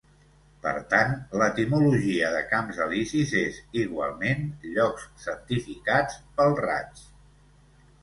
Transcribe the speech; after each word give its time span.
Per 0.61 0.71
tant, 0.93 1.11
l'etimologia 1.41 2.31
de 2.37 2.41
camps 2.55 2.81
Elisis 2.87 3.35
és, 3.43 3.61
igualment, 3.85 4.45
llocs 4.75 5.09
santificats 5.29 6.21
pel 6.41 6.61
raig. 6.67 7.09